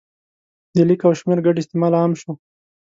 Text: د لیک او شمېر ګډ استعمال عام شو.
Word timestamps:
د 0.75 0.77
لیک 0.87 1.01
او 1.07 1.13
شمېر 1.19 1.39
ګډ 1.45 1.55
استعمال 1.59 1.93
عام 1.99 2.11
شو. 2.21 2.31